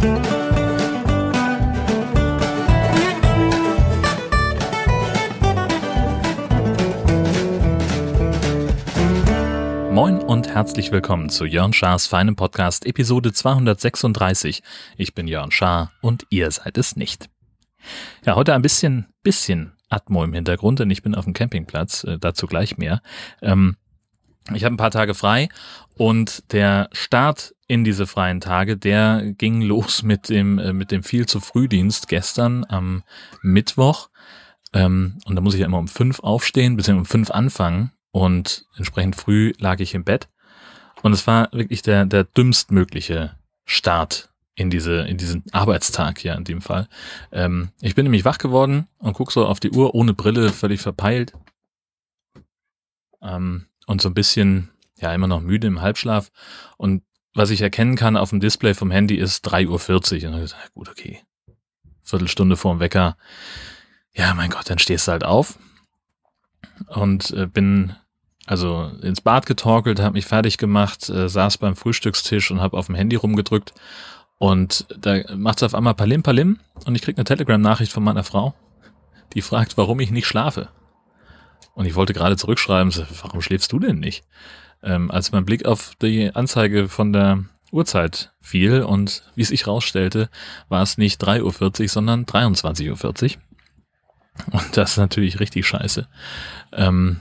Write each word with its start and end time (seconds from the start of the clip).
Moin 0.00 0.08
und 10.22 10.48
herzlich 10.48 10.90
willkommen 10.90 11.28
zu 11.28 11.44
Jörn 11.44 11.74
Schars 11.74 12.06
feinem 12.06 12.34
Podcast 12.34 12.86
Episode 12.86 13.34
236. 13.34 14.62
Ich 14.96 15.14
bin 15.14 15.28
Jörn 15.28 15.50
Schaar 15.50 15.92
und 16.00 16.24
ihr 16.30 16.50
seid 16.50 16.78
es 16.78 16.96
nicht. 16.96 17.28
Ja, 18.24 18.36
heute 18.36 18.54
ein 18.54 18.62
bisschen, 18.62 19.04
bisschen 19.22 19.72
Atmo 19.90 20.24
im 20.24 20.32
Hintergrund, 20.32 20.78
denn 20.78 20.88
ich 20.88 21.02
bin 21.02 21.14
auf 21.14 21.24
dem 21.24 21.34
Campingplatz, 21.34 22.04
äh, 22.04 22.16
dazu 22.18 22.46
gleich 22.46 22.78
mehr. 22.78 23.02
Ähm, 23.42 23.76
ich 24.54 24.64
habe 24.64 24.74
ein 24.74 24.78
paar 24.78 24.90
Tage 24.90 25.14
frei 25.14 25.48
und 25.96 26.52
der 26.52 26.88
Start 26.92 27.54
in 27.66 27.84
diese 27.84 28.06
freien 28.06 28.40
Tage, 28.40 28.76
der 28.76 29.32
ging 29.36 29.62
los 29.62 30.02
mit 30.02 30.28
dem, 30.28 30.58
äh, 30.58 30.72
mit 30.72 30.90
dem 30.90 31.02
viel 31.02 31.26
zu 31.26 31.40
Frühdienst 31.40 32.08
gestern 32.08 32.64
am 32.68 33.02
Mittwoch. 33.42 34.10
Ähm, 34.72 35.18
und 35.24 35.36
da 35.36 35.40
muss 35.40 35.54
ich 35.54 35.60
ja 35.60 35.66
immer 35.66 35.78
um 35.78 35.88
fünf 35.88 36.20
aufstehen, 36.20 36.76
beziehungsweise 36.76 37.00
um 37.00 37.06
fünf 37.06 37.30
anfangen. 37.30 37.92
Und 38.12 38.66
entsprechend 38.76 39.14
früh 39.14 39.52
lag 39.58 39.78
ich 39.78 39.94
im 39.94 40.04
Bett. 40.04 40.28
Und 41.02 41.12
es 41.12 41.26
war 41.26 41.48
wirklich 41.52 41.82
der, 41.82 42.06
der 42.06 42.24
dümmstmögliche 42.24 43.36
Start 43.64 44.30
in 44.54 44.68
diese, 44.68 45.02
in 45.02 45.16
diesen 45.16 45.44
Arbeitstag 45.52 46.18
hier 46.18 46.34
in 46.34 46.44
dem 46.44 46.60
Fall. 46.60 46.88
Ähm, 47.32 47.70
ich 47.80 47.94
bin 47.94 48.04
nämlich 48.04 48.24
wach 48.24 48.38
geworden 48.38 48.88
und 48.98 49.14
guck 49.14 49.32
so 49.32 49.46
auf 49.46 49.60
die 49.60 49.70
Uhr 49.70 49.94
ohne 49.94 50.12
Brille, 50.12 50.50
völlig 50.50 50.80
verpeilt. 50.80 51.32
Ähm, 53.22 53.66
und 53.90 54.00
so 54.00 54.08
ein 54.08 54.14
bisschen, 54.14 54.70
ja, 55.00 55.12
immer 55.12 55.26
noch 55.26 55.40
müde 55.40 55.66
im 55.66 55.80
Halbschlaf. 55.80 56.30
Und 56.76 57.02
was 57.34 57.50
ich 57.50 57.60
erkennen 57.60 57.96
kann 57.96 58.16
auf 58.16 58.30
dem 58.30 58.38
Display 58.38 58.72
vom 58.72 58.92
Handy 58.92 59.16
ist 59.16 59.44
3.40 59.48 59.66
Uhr. 60.22 60.28
Und 60.28 60.32
dann 60.34 60.40
gesagt, 60.42 60.72
gut, 60.74 60.88
okay. 60.88 61.18
Viertelstunde 62.04 62.56
vorm 62.56 62.78
Wecker. 62.78 63.16
Ja, 64.14 64.32
mein 64.34 64.50
Gott, 64.50 64.70
dann 64.70 64.78
stehst 64.78 65.08
du 65.08 65.12
halt 65.12 65.24
auf. 65.24 65.58
Und 66.86 67.32
äh, 67.32 67.48
bin 67.48 67.96
also 68.46 68.92
ins 69.02 69.22
Bad 69.22 69.46
getorkelt, 69.46 69.98
habe 69.98 70.12
mich 70.12 70.26
fertig 70.26 70.56
gemacht, 70.56 71.08
äh, 71.08 71.28
saß 71.28 71.58
beim 71.58 71.74
Frühstückstisch 71.74 72.52
und 72.52 72.60
habe 72.60 72.76
auf 72.76 72.86
dem 72.86 72.94
Handy 72.94 73.16
rumgedrückt. 73.16 73.74
Und 74.38 74.86
da 75.00 75.20
macht 75.34 75.58
es 75.58 75.62
auf 75.64 75.74
einmal 75.74 75.94
Palim 75.94 76.22
Palim 76.22 76.60
und 76.84 76.94
ich 76.94 77.02
krieg 77.02 77.18
eine 77.18 77.24
Telegram-Nachricht 77.24 77.90
von 77.90 78.04
meiner 78.04 78.22
Frau, 78.22 78.54
die 79.32 79.42
fragt, 79.42 79.76
warum 79.76 79.98
ich 79.98 80.12
nicht 80.12 80.28
schlafe. 80.28 80.68
Und 81.74 81.86
ich 81.86 81.94
wollte 81.94 82.12
gerade 82.12 82.36
zurückschreiben, 82.36 82.92
warum 83.22 83.42
schläfst 83.42 83.72
du 83.72 83.78
denn 83.78 84.00
nicht? 84.00 84.24
Ähm, 84.82 85.10
als 85.10 85.32
mein 85.32 85.44
Blick 85.44 85.66
auf 85.66 85.92
die 86.00 86.34
Anzeige 86.34 86.88
von 86.88 87.12
der 87.12 87.44
Uhrzeit 87.70 88.32
fiel 88.40 88.82
und 88.82 89.22
wie 89.34 89.42
es 89.42 89.48
sich 89.48 89.66
rausstellte, 89.66 90.28
war 90.68 90.82
es 90.82 90.98
nicht 90.98 91.22
3.40 91.22 91.82
Uhr, 91.82 91.88
sondern 91.88 92.24
23.40 92.24 93.36
Uhr. 93.36 93.42
Und 94.52 94.76
das 94.76 94.92
ist 94.92 94.96
natürlich 94.96 95.40
richtig 95.40 95.66
scheiße. 95.66 96.08
Ähm, 96.72 97.20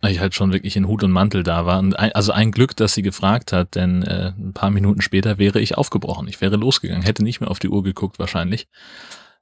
weil 0.00 0.12
ich 0.12 0.20
halt 0.20 0.34
schon 0.34 0.52
wirklich 0.52 0.76
in 0.76 0.86
Hut 0.86 1.02
und 1.02 1.12
Mantel 1.12 1.42
da 1.42 1.64
war. 1.64 1.78
Und 1.78 1.98
ein, 1.98 2.12
also 2.12 2.32
ein 2.32 2.50
Glück, 2.50 2.76
dass 2.76 2.92
sie 2.92 3.00
gefragt 3.00 3.52
hat, 3.52 3.74
denn 3.74 4.02
äh, 4.02 4.32
ein 4.36 4.52
paar 4.52 4.68
Minuten 4.68 5.00
später 5.00 5.38
wäre 5.38 5.60
ich 5.60 5.78
aufgebrochen. 5.78 6.28
Ich 6.28 6.42
wäre 6.42 6.56
losgegangen, 6.56 7.02
hätte 7.02 7.24
nicht 7.24 7.40
mehr 7.40 7.50
auf 7.50 7.58
die 7.58 7.70
Uhr 7.70 7.82
geguckt 7.82 8.18
wahrscheinlich. 8.18 8.68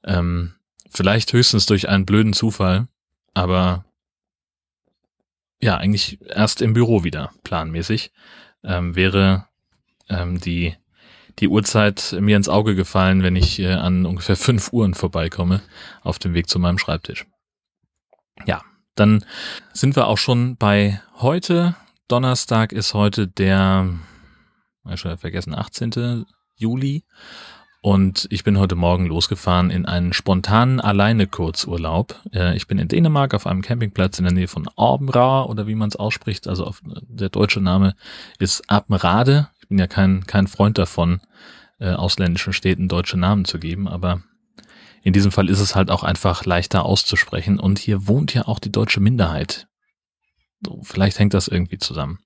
Ähm, 0.04 0.54
vielleicht 0.88 1.32
höchstens 1.32 1.66
durch 1.66 1.88
einen 1.88 2.06
blöden 2.06 2.32
Zufall, 2.32 2.86
aber 3.34 3.84
ja, 5.62 5.76
eigentlich 5.76 6.18
erst 6.28 6.60
im 6.60 6.74
Büro 6.74 7.04
wieder, 7.04 7.30
planmäßig, 7.44 8.12
ähm, 8.64 8.96
wäre 8.96 9.46
ähm, 10.08 10.40
die, 10.40 10.74
die 11.38 11.48
Uhrzeit 11.48 12.16
mir 12.20 12.36
ins 12.36 12.48
Auge 12.48 12.74
gefallen, 12.74 13.22
wenn 13.22 13.36
ich 13.36 13.60
äh, 13.60 13.72
an 13.74 14.04
ungefähr 14.04 14.36
fünf 14.36 14.72
Uhren 14.72 14.94
vorbeikomme 14.94 15.62
auf 16.02 16.18
dem 16.18 16.34
Weg 16.34 16.48
zu 16.48 16.58
meinem 16.58 16.78
Schreibtisch. 16.78 17.26
Ja, 18.44 18.62
dann 18.96 19.24
sind 19.72 19.94
wir 19.94 20.08
auch 20.08 20.18
schon 20.18 20.56
bei 20.56 21.00
heute. 21.18 21.76
Donnerstag 22.08 22.72
ist 22.72 22.92
heute 22.92 23.28
der, 23.28 23.88
ich 24.90 25.00
schon 25.00 25.16
vergessen, 25.16 25.54
18. 25.54 26.26
Juli. 26.56 27.04
Und 27.84 28.28
ich 28.30 28.44
bin 28.44 28.60
heute 28.60 28.76
Morgen 28.76 29.06
losgefahren 29.06 29.70
in 29.70 29.86
einen 29.86 30.12
spontanen 30.12 30.80
Alleine-Kurzurlaub. 30.80 32.14
Äh, 32.32 32.56
ich 32.56 32.68
bin 32.68 32.78
in 32.78 32.86
Dänemark 32.86 33.34
auf 33.34 33.44
einem 33.44 33.60
Campingplatz 33.60 34.20
in 34.20 34.24
der 34.24 34.32
Nähe 34.32 34.46
von 34.46 34.68
Orbenra 34.76 35.42
oder 35.46 35.66
wie 35.66 35.74
man 35.74 35.88
es 35.88 35.96
ausspricht. 35.96 36.46
Also 36.46 36.64
auf, 36.64 36.80
der 36.84 37.28
deutsche 37.28 37.60
Name 37.60 37.96
ist 38.38 38.62
Apenrade. 38.70 39.48
Ich 39.60 39.66
bin 39.66 39.80
ja 39.80 39.88
kein, 39.88 40.24
kein 40.28 40.46
Freund 40.46 40.78
davon, 40.78 41.22
äh, 41.80 41.90
ausländischen 41.90 42.52
Städten 42.52 42.86
deutsche 42.86 43.18
Namen 43.18 43.44
zu 43.44 43.58
geben, 43.58 43.88
aber 43.88 44.22
in 45.02 45.12
diesem 45.12 45.32
Fall 45.32 45.48
ist 45.48 45.58
es 45.58 45.74
halt 45.74 45.90
auch 45.90 46.04
einfach 46.04 46.44
leichter 46.44 46.84
auszusprechen. 46.84 47.58
Und 47.58 47.80
hier 47.80 48.06
wohnt 48.06 48.32
ja 48.32 48.46
auch 48.46 48.60
die 48.60 48.70
deutsche 48.70 49.00
Minderheit 49.00 49.66
vielleicht 50.82 51.18
hängt 51.18 51.34
das 51.34 51.48
irgendwie 51.48 51.78
zusammen. 51.78 52.18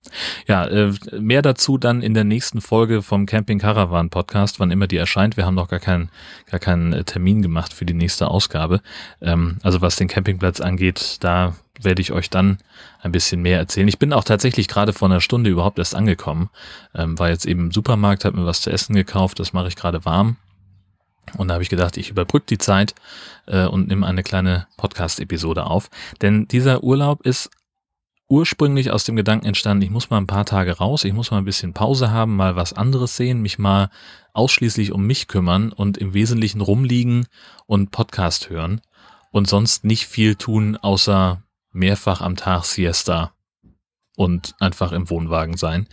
Ja, 0.46 0.66
äh, 0.66 0.92
mehr 1.18 1.42
dazu 1.42 1.78
dann 1.78 2.02
in 2.02 2.14
der 2.14 2.24
nächsten 2.24 2.60
Folge 2.60 3.02
vom 3.02 3.26
Camping 3.26 3.58
Caravan 3.58 4.10
Podcast, 4.10 4.60
wann 4.60 4.70
immer 4.70 4.86
die 4.86 4.96
erscheint. 4.96 5.36
Wir 5.36 5.46
haben 5.46 5.54
noch 5.54 5.68
gar 5.68 5.80
keinen, 5.80 6.10
gar 6.50 6.60
keinen 6.60 6.92
äh, 6.92 7.04
Termin 7.04 7.42
gemacht 7.42 7.72
für 7.72 7.84
die 7.84 7.94
nächste 7.94 8.28
Ausgabe. 8.28 8.80
Ähm, 9.20 9.58
also 9.62 9.80
was 9.80 9.96
den 9.96 10.08
Campingplatz 10.08 10.60
angeht, 10.60 11.18
da 11.20 11.56
werde 11.80 12.00
ich 12.00 12.12
euch 12.12 12.30
dann 12.30 12.58
ein 13.00 13.12
bisschen 13.12 13.42
mehr 13.42 13.58
erzählen. 13.58 13.88
Ich 13.88 13.98
bin 13.98 14.12
auch 14.12 14.24
tatsächlich 14.24 14.68
gerade 14.68 14.92
vor 14.92 15.08
einer 15.08 15.20
Stunde 15.20 15.50
überhaupt 15.50 15.78
erst 15.78 15.94
angekommen. 15.94 16.50
Ähm, 16.94 17.18
war 17.18 17.28
jetzt 17.28 17.46
eben 17.46 17.66
im 17.66 17.72
Supermarkt, 17.72 18.24
habe 18.24 18.38
mir 18.38 18.46
was 18.46 18.60
zu 18.60 18.70
essen 18.70 18.94
gekauft, 18.94 19.38
das 19.38 19.52
mache 19.52 19.68
ich 19.68 19.76
gerade 19.76 20.04
warm. 20.04 20.36
Und 21.36 21.48
da 21.48 21.54
habe 21.54 21.62
ich 21.62 21.70
gedacht, 21.70 21.96
ich 21.96 22.10
überbrücke 22.10 22.46
die 22.48 22.58
Zeit 22.58 22.94
äh, 23.46 23.66
und 23.66 23.88
nehme 23.88 24.06
eine 24.06 24.22
kleine 24.22 24.68
Podcast-Episode 24.76 25.66
auf. 25.66 25.90
Denn 26.22 26.46
dieser 26.48 26.84
Urlaub 26.84 27.26
ist 27.26 27.50
ursprünglich 28.28 28.90
aus 28.90 29.04
dem 29.04 29.16
Gedanken 29.16 29.46
entstanden, 29.46 29.82
ich 29.82 29.90
muss 29.90 30.10
mal 30.10 30.18
ein 30.18 30.26
paar 30.26 30.44
Tage 30.44 30.78
raus, 30.78 31.04
ich 31.04 31.12
muss 31.12 31.30
mal 31.30 31.38
ein 31.38 31.44
bisschen 31.44 31.74
Pause 31.74 32.10
haben, 32.10 32.36
mal 32.36 32.56
was 32.56 32.72
anderes 32.72 33.16
sehen, 33.16 33.40
mich 33.40 33.58
mal 33.58 33.90
ausschließlich 34.32 34.92
um 34.92 35.06
mich 35.06 35.28
kümmern 35.28 35.72
und 35.72 35.96
im 35.96 36.12
Wesentlichen 36.12 36.60
rumliegen 36.60 37.26
und 37.66 37.90
Podcast 37.90 38.50
hören 38.50 38.80
und 39.30 39.48
sonst 39.48 39.84
nicht 39.84 40.06
viel 40.06 40.34
tun, 40.34 40.76
außer 40.76 41.42
mehrfach 41.72 42.20
am 42.20 42.36
Tag 42.36 42.64
Siesta 42.64 43.32
und 44.16 44.54
einfach 44.58 44.92
im 44.92 45.08
Wohnwagen 45.08 45.56
sein. 45.56 45.88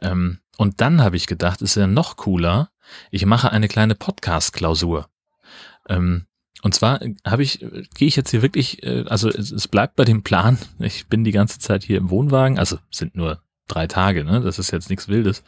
Ähm, 0.00 0.38
und 0.56 0.80
dann 0.80 1.02
habe 1.02 1.16
ich 1.16 1.26
gedacht, 1.26 1.60
ist 1.60 1.74
ja 1.74 1.86
noch 1.86 2.16
cooler, 2.16 2.70
ich 3.10 3.26
mache 3.26 3.50
eine 3.50 3.68
kleine 3.68 3.94
Podcast-Klausur. 3.94 5.08
Ähm, 5.88 6.26
und 6.64 6.74
zwar 6.74 6.98
habe 7.26 7.42
ich, 7.42 7.58
gehe 7.94 8.08
ich 8.08 8.16
jetzt 8.16 8.30
hier 8.30 8.40
wirklich, 8.40 8.82
äh, 8.82 9.04
also 9.06 9.28
es, 9.28 9.52
es, 9.52 9.68
bleibt 9.68 9.96
bei 9.96 10.06
dem 10.06 10.22
Plan, 10.22 10.56
ich 10.78 11.08
bin 11.08 11.22
die 11.22 11.30
ganze 11.30 11.58
Zeit 11.58 11.84
hier 11.84 11.98
im 11.98 12.08
Wohnwagen, 12.08 12.58
also 12.58 12.78
sind 12.90 13.14
nur 13.14 13.42
drei 13.68 13.86
Tage, 13.86 14.24
ne? 14.24 14.40
Das 14.40 14.58
ist 14.58 14.70
jetzt 14.70 14.88
nichts 14.88 15.06
Wildes. 15.06 15.44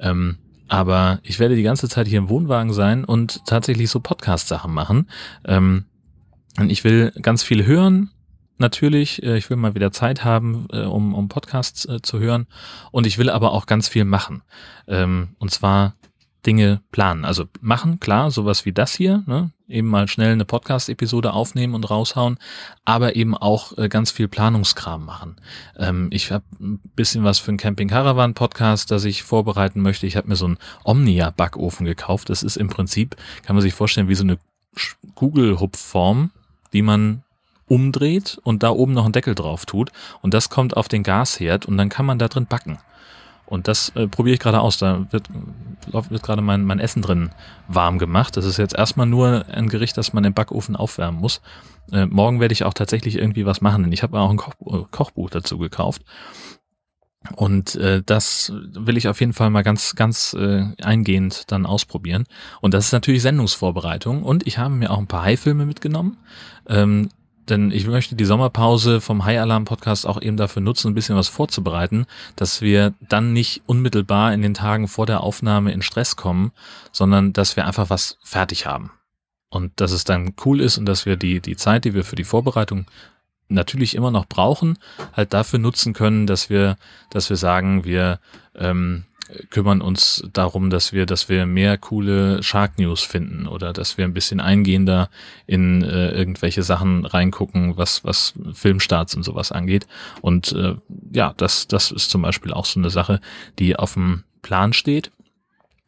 Ähm, 0.00 0.38
aber 0.66 1.20
ich 1.22 1.38
werde 1.38 1.54
die 1.54 1.62
ganze 1.62 1.88
Zeit 1.88 2.08
hier 2.08 2.18
im 2.18 2.28
Wohnwagen 2.28 2.72
sein 2.72 3.04
und 3.04 3.46
tatsächlich 3.46 3.88
so 3.90 4.00
Podcast-Sachen 4.00 4.74
machen. 4.74 5.08
Ähm, 5.44 5.84
und 6.58 6.68
ich 6.70 6.82
will 6.82 7.12
ganz 7.22 7.44
viel 7.44 7.64
hören, 7.64 8.10
natürlich. 8.58 9.22
Äh, 9.22 9.38
ich 9.38 9.48
will 9.48 9.58
mal 9.58 9.76
wieder 9.76 9.92
Zeit 9.92 10.24
haben, 10.24 10.66
äh, 10.72 10.82
um, 10.82 11.14
um 11.14 11.28
Podcasts 11.28 11.84
äh, 11.84 12.02
zu 12.02 12.18
hören. 12.18 12.48
Und 12.90 13.06
ich 13.06 13.18
will 13.18 13.30
aber 13.30 13.52
auch 13.52 13.66
ganz 13.66 13.86
viel 13.86 14.04
machen. 14.04 14.42
Ähm, 14.88 15.36
und 15.38 15.52
zwar 15.52 15.94
Dinge 16.44 16.80
planen. 16.90 17.24
Also 17.24 17.44
machen, 17.60 18.00
klar, 18.00 18.32
sowas 18.32 18.64
wie 18.64 18.72
das 18.72 18.96
hier, 18.96 19.22
ne? 19.26 19.52
Eben 19.68 19.88
mal 19.88 20.08
schnell 20.08 20.32
eine 20.32 20.44
Podcast-Episode 20.44 21.32
aufnehmen 21.32 21.74
und 21.74 21.88
raushauen, 21.90 22.38
aber 22.84 23.16
eben 23.16 23.36
auch 23.36 23.76
äh, 23.78 23.88
ganz 23.88 24.10
viel 24.10 24.28
Planungskram 24.28 25.04
machen. 25.04 25.36
Ähm, 25.76 26.08
ich 26.10 26.30
habe 26.30 26.44
ein 26.60 26.80
bisschen 26.94 27.24
was 27.24 27.38
für 27.38 27.50
einen 27.50 27.58
Camping 27.58 27.88
Caravan 27.88 28.34
Podcast, 28.34 28.90
das 28.90 29.04
ich 29.04 29.22
vorbereiten 29.22 29.80
möchte. 29.80 30.06
Ich 30.06 30.16
habe 30.16 30.28
mir 30.28 30.36
so 30.36 30.46
einen 30.46 30.58
Omnia 30.84 31.30
Backofen 31.30 31.86
gekauft. 31.86 32.30
Das 32.30 32.42
ist 32.42 32.56
im 32.56 32.68
Prinzip, 32.68 33.16
kann 33.44 33.56
man 33.56 33.62
sich 33.62 33.74
vorstellen, 33.74 34.08
wie 34.08 34.14
so 34.14 34.24
eine 34.24 34.38
Kugelhupfform, 35.14 36.30
die 36.72 36.82
man 36.82 37.22
umdreht 37.68 38.38
und 38.44 38.62
da 38.62 38.70
oben 38.70 38.92
noch 38.92 39.04
einen 39.04 39.12
Deckel 39.12 39.34
drauf 39.34 39.66
tut 39.66 39.90
und 40.22 40.34
das 40.34 40.50
kommt 40.50 40.76
auf 40.76 40.86
den 40.86 41.02
Gasherd 41.02 41.66
und 41.66 41.76
dann 41.76 41.88
kann 41.88 42.06
man 42.06 42.18
da 42.18 42.28
drin 42.28 42.46
backen. 42.46 42.78
Und 43.46 43.68
das 43.68 43.90
äh, 43.90 44.08
probiere 44.08 44.34
ich 44.34 44.40
gerade 44.40 44.60
aus. 44.60 44.78
Da 44.78 45.06
wird, 45.10 45.28
wird 45.92 46.22
gerade 46.22 46.42
mein, 46.42 46.64
mein 46.64 46.80
Essen 46.80 47.00
drin 47.00 47.30
warm 47.68 47.98
gemacht. 47.98 48.36
Das 48.36 48.44
ist 48.44 48.56
jetzt 48.56 48.74
erstmal 48.74 49.06
nur 49.06 49.46
ein 49.48 49.68
Gericht, 49.68 49.96
das 49.96 50.12
man 50.12 50.24
im 50.24 50.34
Backofen 50.34 50.76
aufwärmen 50.76 51.20
muss. 51.20 51.40
Äh, 51.92 52.06
morgen 52.06 52.40
werde 52.40 52.52
ich 52.52 52.64
auch 52.64 52.74
tatsächlich 52.74 53.16
irgendwie 53.16 53.46
was 53.46 53.60
machen. 53.60 53.90
Ich 53.92 54.02
habe 54.02 54.18
auch 54.18 54.30
ein 54.30 54.36
Koch, 54.36 54.54
äh, 54.66 54.84
Kochbuch 54.90 55.30
dazu 55.30 55.58
gekauft. 55.58 56.02
Und 57.34 57.74
äh, 57.76 58.02
das 58.04 58.52
will 58.54 58.96
ich 58.96 59.08
auf 59.08 59.20
jeden 59.20 59.32
Fall 59.32 59.50
mal 59.50 59.62
ganz, 59.62 59.96
ganz 59.96 60.34
äh, 60.34 60.64
eingehend 60.82 61.50
dann 61.50 61.66
ausprobieren. 61.66 62.24
Und 62.60 62.74
das 62.74 62.86
ist 62.86 62.92
natürlich 62.92 63.22
Sendungsvorbereitung. 63.22 64.22
Und 64.22 64.46
ich 64.46 64.58
habe 64.58 64.74
mir 64.74 64.90
auch 64.90 64.98
ein 64.98 65.08
paar 65.08 65.24
Haifilme 65.24 65.66
mitgenommen. 65.66 66.18
Ähm, 66.68 67.08
denn 67.48 67.70
ich 67.70 67.86
möchte 67.86 68.16
die 68.16 68.24
Sommerpause 68.24 69.00
vom 69.00 69.24
High 69.24 69.40
Alarm 69.40 69.64
Podcast 69.64 70.06
auch 70.06 70.20
eben 70.20 70.36
dafür 70.36 70.62
nutzen, 70.62 70.88
ein 70.88 70.94
bisschen 70.94 71.16
was 71.16 71.28
vorzubereiten, 71.28 72.06
dass 72.34 72.60
wir 72.60 72.94
dann 73.00 73.32
nicht 73.32 73.62
unmittelbar 73.66 74.32
in 74.32 74.42
den 74.42 74.54
Tagen 74.54 74.88
vor 74.88 75.06
der 75.06 75.20
Aufnahme 75.22 75.72
in 75.72 75.82
Stress 75.82 76.16
kommen, 76.16 76.52
sondern 76.92 77.32
dass 77.32 77.56
wir 77.56 77.66
einfach 77.66 77.90
was 77.90 78.18
fertig 78.22 78.66
haben. 78.66 78.90
Und 79.48 79.80
dass 79.80 79.92
es 79.92 80.04
dann 80.04 80.34
cool 80.44 80.60
ist 80.60 80.76
und 80.76 80.86
dass 80.86 81.06
wir 81.06 81.16
die, 81.16 81.40
die 81.40 81.56
Zeit, 81.56 81.84
die 81.84 81.94
wir 81.94 82.04
für 82.04 82.16
die 82.16 82.24
Vorbereitung 82.24 82.86
natürlich 83.48 83.94
immer 83.94 84.10
noch 84.10 84.26
brauchen, 84.26 84.78
halt 85.12 85.32
dafür 85.32 85.58
nutzen 85.58 85.92
können, 85.92 86.26
dass 86.26 86.50
wir, 86.50 86.76
dass 87.10 87.30
wir 87.30 87.36
sagen, 87.36 87.84
wir 87.84 88.18
ähm, 88.56 89.04
kümmern 89.50 89.80
uns 89.80 90.24
darum, 90.32 90.70
dass 90.70 90.92
wir, 90.92 91.06
dass 91.06 91.28
wir 91.28 91.46
mehr 91.46 91.78
coole 91.78 92.42
Shark 92.42 92.78
News 92.78 93.02
finden 93.02 93.46
oder 93.46 93.72
dass 93.72 93.98
wir 93.98 94.04
ein 94.04 94.14
bisschen 94.14 94.40
eingehender 94.40 95.10
in 95.46 95.82
äh, 95.82 96.10
irgendwelche 96.10 96.62
Sachen 96.62 97.04
reingucken, 97.04 97.76
was, 97.76 98.04
was 98.04 98.34
Filmstarts 98.52 99.14
und 99.14 99.22
sowas 99.22 99.52
angeht. 99.52 99.86
Und 100.20 100.52
äh, 100.52 100.74
ja, 101.12 101.34
das, 101.36 101.66
das 101.66 101.90
ist 101.90 102.10
zum 102.10 102.22
Beispiel 102.22 102.52
auch 102.52 102.64
so 102.64 102.80
eine 102.80 102.90
Sache, 102.90 103.20
die 103.58 103.76
auf 103.76 103.94
dem 103.94 104.24
Plan 104.42 104.72
steht. 104.72 105.10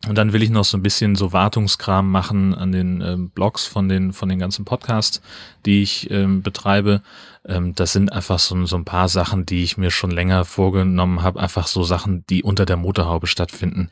Und 0.06 0.16
dann 0.16 0.32
will 0.32 0.42
ich 0.42 0.50
noch 0.50 0.64
so 0.64 0.78
ein 0.78 0.82
bisschen 0.82 1.16
so 1.16 1.32
Wartungskram 1.32 2.08
machen 2.08 2.54
an 2.54 2.70
den 2.70 3.00
ähm, 3.00 3.30
Blogs 3.30 3.66
von 3.66 3.88
den, 3.88 4.12
von 4.12 4.28
den 4.28 4.38
ganzen 4.38 4.64
Podcasts, 4.64 5.20
die 5.66 5.82
ich 5.82 6.08
ähm, 6.10 6.42
betreibe. 6.42 7.02
Ähm, 7.44 7.74
das 7.74 7.94
sind 7.94 8.12
einfach 8.12 8.38
so, 8.38 8.64
so 8.64 8.76
ein 8.76 8.84
paar 8.84 9.08
Sachen, 9.08 9.44
die 9.44 9.64
ich 9.64 9.76
mir 9.76 9.90
schon 9.90 10.12
länger 10.12 10.44
vorgenommen 10.44 11.22
habe. 11.22 11.40
Einfach 11.40 11.66
so 11.66 11.82
Sachen, 11.82 12.24
die 12.30 12.44
unter 12.44 12.64
der 12.64 12.76
Motorhaube 12.76 13.26
stattfinden 13.26 13.90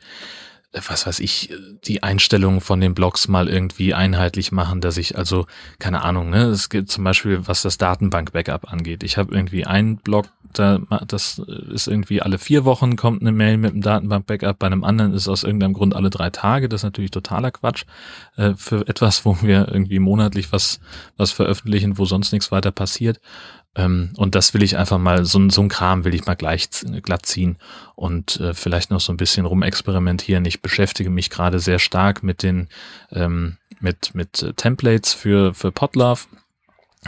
was 0.87 1.07
weiß 1.07 1.19
ich, 1.19 1.53
die 1.85 2.03
Einstellungen 2.03 2.61
von 2.61 2.81
den 2.81 2.93
Blogs 2.93 3.27
mal 3.27 3.47
irgendwie 3.47 3.93
einheitlich 3.93 4.51
machen, 4.51 4.81
dass 4.81 4.97
ich 4.97 5.17
also, 5.17 5.45
keine 5.79 6.03
Ahnung, 6.03 6.29
ne, 6.29 6.43
es 6.45 6.69
gibt 6.69 6.89
zum 6.89 7.03
Beispiel, 7.03 7.47
was 7.47 7.61
das 7.61 7.77
Datenbank-Backup 7.77 8.71
angeht. 8.71 9.03
Ich 9.03 9.17
habe 9.17 9.33
irgendwie 9.33 9.65
einen 9.65 9.97
Blog, 9.97 10.27
da, 10.53 10.79
das 11.07 11.39
ist 11.39 11.87
irgendwie 11.87 12.21
alle 12.21 12.37
vier 12.37 12.65
Wochen 12.65 12.95
kommt 12.95 13.21
eine 13.21 13.31
Mail 13.31 13.57
mit 13.57 13.73
einem 13.73 13.81
Datenbank-Backup, 13.81 14.59
bei 14.59 14.67
einem 14.67 14.83
anderen 14.83 15.13
ist 15.13 15.27
aus 15.27 15.43
irgendeinem 15.43 15.73
Grund 15.73 15.95
alle 15.95 16.09
drei 16.09 16.29
Tage. 16.29 16.69
Das 16.69 16.81
ist 16.81 16.85
natürlich 16.85 17.11
totaler 17.11 17.51
Quatsch 17.51 17.85
äh, 18.35 18.53
für 18.55 18.87
etwas, 18.87 19.25
wo 19.25 19.37
wir 19.41 19.67
irgendwie 19.67 19.99
monatlich 19.99 20.51
was, 20.51 20.79
was 21.17 21.31
veröffentlichen, 21.31 21.97
wo 21.97 22.05
sonst 22.05 22.31
nichts 22.31 22.51
weiter 22.51 22.71
passiert. 22.71 23.19
Ähm, 23.77 24.09
und 24.17 24.33
das 24.35 24.53
will 24.53 24.63
ich 24.63 24.75
einfach 24.75 24.97
mal, 24.97 25.23
so, 25.23 25.49
so 25.49 25.61
ein 25.61 25.69
Kram 25.69 26.03
will 26.03 26.15
ich 26.15 26.25
mal 26.25 26.35
gleich 26.35 26.67
glatt 27.03 27.25
ziehen 27.25 27.57
und 27.95 28.39
äh, 28.39 28.53
vielleicht 28.53 28.89
noch 28.89 28.99
so 28.99 29.13
ein 29.13 29.17
bisschen 29.17 29.45
rumexperimentieren. 29.45 30.43
Ich 30.45 30.61
beschäftige 30.61 31.11
mich 31.11 31.29
gerade 31.29 31.59
sehr 31.59 31.79
stark 31.79 32.23
mit 32.23 32.43
den, 32.43 32.67
ähm, 33.11 33.57
mit, 33.79 34.15
mit 34.15 34.41
äh, 34.41 34.53
Templates 34.53 35.13
für, 35.13 35.53
für 35.53 35.71
Podlove. 35.71 36.25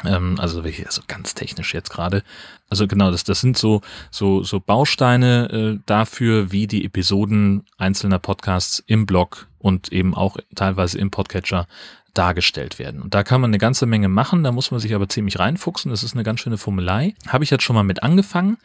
Ähm, 0.06 0.40
also 0.40 0.62
so 0.62 1.02
ganz 1.08 1.34
technisch 1.34 1.74
jetzt 1.74 1.90
gerade. 1.90 2.24
Also 2.70 2.88
genau, 2.88 3.10
das, 3.10 3.24
das 3.24 3.42
sind 3.42 3.58
so, 3.58 3.82
so, 4.12 4.44
so 4.44 4.60
Bausteine 4.60 5.50
äh, 5.50 5.80
dafür, 5.88 6.52
wie 6.52 6.68
die 6.68 6.86
Episoden 6.86 7.66
einzelner 7.80 8.20
Podcasts 8.20 8.84
im 8.86 9.08
Blog 9.08 9.48
und 9.58 9.92
eben 9.92 10.14
auch 10.14 10.38
teilweise 10.56 11.00
im 11.00 11.10
Podcatcher 11.10 11.68
dargestellt 12.14 12.80
werden. 12.80 13.02
Und 13.02 13.14
da 13.14 13.24
kann 13.24 13.42
man 13.42 13.50
eine 13.50 13.58
ganze 13.58 13.86
Menge 13.86 14.10
machen, 14.10 14.44
da 14.44 14.52
muss 14.52 14.72
man 14.72 14.80
sich 14.80 14.94
aber 14.96 15.10
ziemlich 15.10 15.40
reinfuchsen. 15.40 15.92
Das 15.92 16.04
ist 16.04 16.14
eine 16.14 16.24
ganz 16.24 16.40
schöne 16.40 16.58
Formelei. 16.58 17.16
Habe 17.28 17.44
ich 17.44 17.50
jetzt 17.50 17.64
schon 17.64 17.76
mal 17.76 17.84
mit 17.84 18.04
angefangen, 18.04 18.58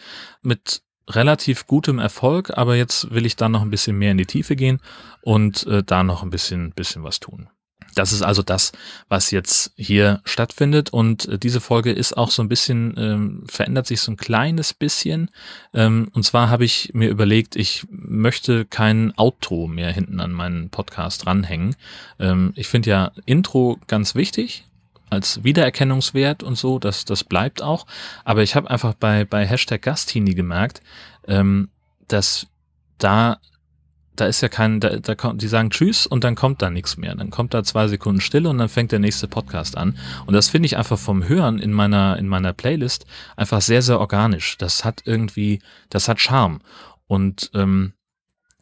mit 0.43 0.83
relativ 1.09 1.67
gutem 1.67 1.99
Erfolg, 1.99 2.57
aber 2.57 2.77
jetzt 2.77 3.11
will 3.11 3.27
ich 3.27 3.37
da 3.37 3.49
noch 3.49 3.63
ein 3.63 3.71
bisschen 3.71 3.99
mehr 3.99 4.13
in 4.13 4.19
die 4.19 4.27
Tiefe 4.27 4.57
gehen 4.57 4.81
und 5.21 5.67
äh, 5.67 5.83
da 5.83 6.03
noch 6.03 6.23
ein 6.23 6.31
bisschen, 6.31 6.73
bisschen 6.73 7.03
was 7.03 7.21
tun. 7.21 7.49
Das 7.95 8.13
ist 8.13 8.23
also 8.23 8.43
das, 8.43 8.73
was 9.09 9.31
jetzt 9.31 9.73
hier 9.77 10.21
stattfindet. 10.25 10.91
Und 10.91 11.27
äh, 11.27 11.39
diese 11.39 11.61
Folge 11.61 11.93
ist 11.93 12.17
auch 12.17 12.31
so 12.31 12.43
ein 12.43 12.49
bisschen, 12.49 12.95
ähm, 12.97 13.45
verändert 13.47 13.87
sich 13.87 14.01
so 14.01 14.13
ein 14.13 14.17
kleines 14.17 14.75
bisschen. 14.75 15.31
Ähm, 15.73 16.09
und 16.13 16.25
zwar 16.25 16.51
habe 16.51 16.65
ich 16.65 16.91
mir 16.95 17.09
überlegt, 17.09 17.57
ich 17.57 17.87
möchte 17.91 18.65
kein 18.65 19.13
Outro 19.17 19.67
mehr 19.67 19.93
hinten 19.93 20.21
an 20.21 20.33
meinen 20.33 20.71
Podcast 20.71 21.27
ranhängen. 21.27 21.77
Ähm, 22.19 22.53
ich 22.57 22.69
finde 22.69 22.91
ja 22.91 23.13
Intro 23.27 23.79
ganz 23.87 24.15
wichtig 24.15 24.65
als 25.11 25.45
Wiedererkennungswert 25.45 26.43
und 26.43 26.57
so, 26.57 26.79
das, 26.79 27.05
das 27.05 27.25
bleibt 27.25 27.63
auch. 27.63 27.87
Aber 28.25 28.43
ich 28.43 28.55
habe 28.55 28.71
einfach 28.71 28.95
bei, 28.95 29.25
bei 29.25 29.47
Hashtag 29.47 29.83
Gastini 29.83 30.35
gemerkt, 30.35 30.83
ähm, 31.27 31.69
dass 32.09 32.47
da 32.99 33.39
da 34.17 34.27
ist 34.27 34.41
ja 34.41 34.49
kein, 34.49 34.81
da, 34.81 34.97
da 34.97 35.15
kommt, 35.15 35.43
die 35.43 35.49
sagen 35.49 35.71
Tschüss 35.71 36.07
und 36.07 36.25
dann 36.25 36.35
kommt 36.35 36.63
da 36.63 36.71
nichts 36.71 36.97
mehr. 36.97 37.15
Dann 37.15 37.31
kommt 37.31 37.55
da 37.55 37.65
zwei 37.65 37.89
Sekunden 37.89 38.21
Stille 38.21 38.49
und 38.49 38.59
dann 38.59 38.69
fängt 38.69 38.93
der 38.93 38.99
nächste 38.99 39.29
Podcast 39.29 39.77
an. 39.77 39.99
Und 40.27 40.35
das 40.35 40.49
finde 40.49 40.67
ich 40.67 40.77
einfach 40.77 40.99
vom 40.99 41.27
Hören 41.29 41.59
in 41.59 41.73
meiner, 41.73 42.17
in 42.19 42.29
meiner 42.29 42.53
Playlist 42.53 43.07
einfach 43.37 43.61
sehr, 43.61 43.83
sehr 43.83 44.01
organisch. 44.01 44.57
Das 44.59 44.85
hat 44.85 45.03
irgendwie, 45.05 45.61
das 45.91 46.09
hat 46.09 46.21
Charme. 46.21 46.61
Und 47.07 47.51
ähm, 47.55 47.95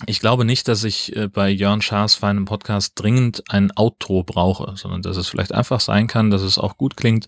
ich 0.06 0.20
glaube 0.20 0.44
nicht, 0.44 0.69
dass 0.69 0.84
ich 0.84 1.14
äh, 1.16 1.28
bei 1.28 1.49
Jörn 1.49 1.82
Schaas 1.82 2.14
feinem 2.14 2.44
Podcast 2.44 2.93
dringend 2.96 3.44
ein 3.48 3.70
Outro 3.76 4.25
brauche, 4.25 4.76
sondern 4.76 5.02
dass 5.02 5.16
es 5.16 5.28
vielleicht 5.28 5.52
einfach 5.52 5.81
sein 5.81 6.06
kann, 6.06 6.31
dass 6.31 6.43
es 6.43 6.58
auch 6.58 6.76
gut 6.76 6.96
klingt, 6.96 7.26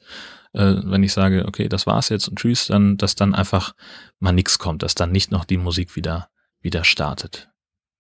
äh, 0.55 0.75
wenn 0.83 1.03
ich 1.03 1.13
sage, 1.13 1.45
okay, 1.47 1.69
das 1.69 1.87
war's 1.87 2.09
jetzt 2.09 2.29
und 2.29 2.39
tschüss, 2.39 2.67
dann, 2.67 2.97
dass 2.97 3.15
dann 3.15 3.35
einfach 3.35 3.75
mal 4.19 4.33
nichts 4.33 4.59
kommt, 4.59 4.83
dass 4.83 4.95
dann 4.95 5.13
nicht 5.13 5.31
noch 5.31 5.45
die 5.45 5.59
Musik 5.59 5.95
wieder, 5.95 6.29
wieder 6.61 6.85
startet. 6.85 7.54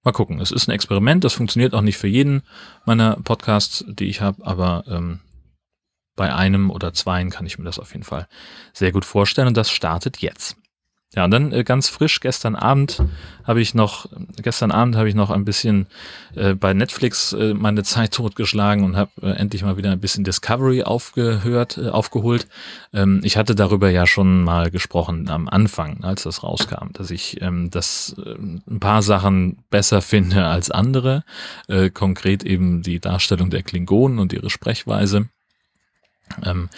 Mal 0.05 0.12
gucken. 0.12 0.41
Es 0.41 0.51
ist 0.51 0.69
ein 0.69 0.73
Experiment. 0.73 1.25
Das 1.25 1.33
funktioniert 1.33 1.75
auch 1.75 1.81
nicht 1.81 1.97
für 1.97 2.09
jeden 2.09 2.43
meiner 2.85 3.17
Podcasts, 3.17 3.85
die 3.89 4.06
ich 4.06 4.21
habe, 4.21 4.45
aber 4.47 4.85
ähm, 4.87 5.21
bei 6.15 6.33
einem 6.33 6.71
oder 6.71 6.93
zweien 6.93 7.31
kann 7.31 7.47
ich 7.47 7.59
mir 7.59 7.65
das 7.65 7.79
auf 7.79 7.93
jeden 7.93 8.05
Fall 8.05 8.29
sehr 8.73 8.93
gut 8.93 9.05
vorstellen. 9.05 9.49
Und 9.49 9.56
das 9.56 9.71
startet 9.71 10.19
jetzt. 10.19 10.56
Ja, 11.15 11.25
und 11.25 11.31
dann 11.31 11.53
äh, 11.53 11.63
ganz 11.63 11.89
frisch 11.89 12.21
gestern 12.21 12.57
Abend 12.57 13.03
habe 13.45 13.61
ich 13.61 13.75
noch, 13.75 14.07
gestern 14.43 14.73
Abend 14.73 14.97
habe 14.97 15.09
ich 15.09 15.15
noch 15.15 15.31
ein 15.31 15.45
bisschen 15.45 15.87
äh, 16.35 16.55
bei 16.55 16.75
Netflix 16.75 17.33
äh, 17.33 17.55
meine 17.55 17.85
Zeit 17.85 18.15
totgeschlagen 18.15 18.85
und 18.85 18.97
habe 18.97 19.11
äh, 19.23 19.31
endlich 19.31 19.63
mal 19.63 19.77
wieder 19.77 19.93
ein 19.93 20.01
bisschen 20.01 20.25
Discovery 20.25 20.83
aufgehört, 20.83 21.79
äh, 21.79 21.89
aufgeholt. 21.89 22.49
Ähm, 22.93 23.21
ich 23.23 23.37
hatte 23.37 23.55
darüber 23.55 23.91
ja 23.91 24.07
schon 24.07 24.43
mal 24.43 24.71
gesprochen 24.71 25.29
am 25.29 25.49
Anfang, 25.49 26.03
als 26.03 26.25
das 26.25 26.43
rauskam, 26.43 26.93
dass 26.93 27.11
ich 27.11 27.41
ähm, 27.43 27.71
das 27.71 28.17
äh, 28.19 28.35
ein 28.35 28.81
paar 28.81 29.03
Sachen 29.03 29.59
besser 29.71 30.03
finde 30.03 30.47
als 30.47 30.71
andere. 30.71 31.23
Äh, 31.69 31.91
konkret 31.91 32.43
eben 32.43 32.83
die 32.83 32.99
Darstellung 32.99 33.51
der 33.51 33.63
Klingonen 33.63 34.19
und 34.19 34.33
ihre 34.33 34.51
Sprechweise. 34.51 35.29
Ähm, 36.45 36.69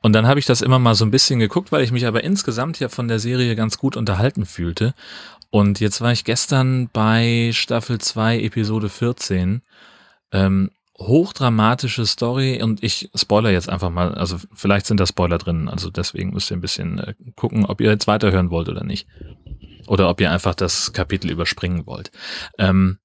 und 0.00 0.12
dann 0.12 0.26
habe 0.26 0.38
ich 0.38 0.46
das 0.46 0.62
immer 0.62 0.78
mal 0.78 0.94
so 0.94 1.04
ein 1.04 1.10
bisschen 1.10 1.38
geguckt, 1.38 1.72
weil 1.72 1.82
ich 1.82 1.92
mich 1.92 2.06
aber 2.06 2.22
insgesamt 2.24 2.78
ja 2.80 2.88
von 2.88 3.08
der 3.08 3.18
Serie 3.18 3.56
ganz 3.56 3.78
gut 3.78 3.96
unterhalten 3.96 4.46
fühlte. 4.46 4.94
Und 5.50 5.80
jetzt 5.80 6.00
war 6.00 6.12
ich 6.12 6.24
gestern 6.24 6.88
bei 6.92 7.50
Staffel 7.52 7.98
2, 7.98 8.40
Episode 8.40 8.88
14. 8.88 9.62
Ähm, 10.30 10.70
hochdramatische 10.98 12.06
Story 12.06 12.60
und 12.60 12.82
ich 12.82 13.08
spoiler 13.14 13.50
jetzt 13.50 13.68
einfach 13.68 13.90
mal, 13.90 14.14
also 14.14 14.36
vielleicht 14.52 14.86
sind 14.86 14.98
da 14.98 15.06
Spoiler 15.06 15.38
drin, 15.38 15.68
also 15.68 15.90
deswegen 15.90 16.32
müsst 16.32 16.50
ihr 16.50 16.56
ein 16.56 16.60
bisschen 16.60 16.98
äh, 16.98 17.14
gucken, 17.36 17.64
ob 17.64 17.80
ihr 17.80 17.90
jetzt 17.90 18.08
weiterhören 18.08 18.50
wollt 18.50 18.68
oder 18.68 18.84
nicht. 18.84 19.06
Oder 19.86 20.10
ob 20.10 20.20
ihr 20.20 20.30
einfach 20.30 20.54
das 20.54 20.92
Kapitel 20.92 21.30
überspringen 21.30 21.86
wollt. 21.86 22.10
Ähm, 22.58 22.98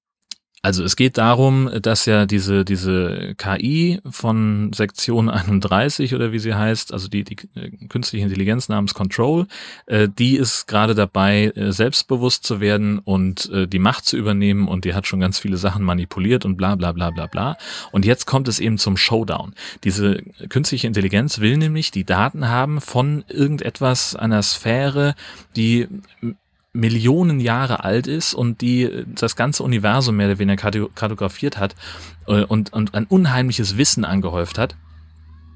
also 0.64 0.82
es 0.82 0.96
geht 0.96 1.18
darum, 1.18 1.68
dass 1.82 2.06
ja 2.06 2.24
diese, 2.24 2.64
diese 2.64 3.34
KI 3.36 4.00
von 4.08 4.72
Sektion 4.72 5.28
31 5.28 6.14
oder 6.14 6.32
wie 6.32 6.38
sie 6.38 6.54
heißt, 6.54 6.90
also 6.90 7.06
die, 7.06 7.22
die 7.22 7.36
äh, 7.54 7.70
künstliche 7.88 8.24
Intelligenz 8.24 8.70
namens 8.70 8.94
Control, 8.94 9.46
äh, 9.84 10.08
die 10.08 10.36
ist 10.36 10.66
gerade 10.66 10.94
dabei, 10.94 11.52
äh, 11.54 11.70
selbstbewusst 11.70 12.46
zu 12.46 12.60
werden 12.60 12.98
und 12.98 13.50
äh, 13.50 13.68
die 13.68 13.78
Macht 13.78 14.06
zu 14.06 14.16
übernehmen 14.16 14.66
und 14.66 14.86
die 14.86 14.94
hat 14.94 15.06
schon 15.06 15.20
ganz 15.20 15.38
viele 15.38 15.58
Sachen 15.58 15.84
manipuliert 15.84 16.46
und 16.46 16.56
bla 16.56 16.76
bla 16.76 16.92
bla 16.92 17.10
bla 17.10 17.26
bla. 17.26 17.58
Und 17.92 18.06
jetzt 18.06 18.24
kommt 18.24 18.48
es 18.48 18.58
eben 18.58 18.78
zum 18.78 18.96
Showdown. 18.96 19.54
Diese 19.84 20.22
künstliche 20.48 20.86
Intelligenz 20.86 21.40
will 21.40 21.58
nämlich 21.58 21.90
die 21.90 22.04
Daten 22.04 22.48
haben 22.48 22.80
von 22.80 23.22
irgendetwas, 23.28 24.16
einer 24.16 24.42
Sphäre, 24.42 25.14
die 25.56 25.88
Millionen 26.74 27.38
Jahre 27.40 27.84
alt 27.84 28.06
ist 28.08 28.34
und 28.34 28.60
die 28.60 29.04
das 29.06 29.36
ganze 29.36 29.62
Universum 29.62 30.16
mehr 30.16 30.26
oder 30.26 30.38
weniger 30.38 30.70
kartografiert 30.94 31.56
hat 31.56 31.74
äh, 32.26 32.42
und, 32.42 32.72
und 32.72 32.94
ein 32.94 33.04
unheimliches 33.04 33.78
Wissen 33.78 34.04
angehäuft 34.04 34.58
hat. 34.58 34.76